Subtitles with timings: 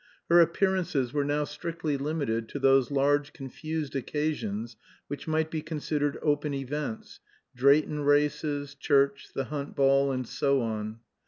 [0.29, 4.75] Her appearances were now strictly limited to those large confused occasions
[5.07, 7.19] which might be considered open events
[7.55, 11.01] Drayton races, church, the hunt ball, and so on.